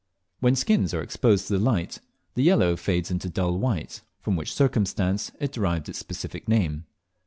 [0.39, 1.99] When skins are exposed to the light
[2.33, 6.85] the yellow fades into dull white, from which circumstance it derived its specific name.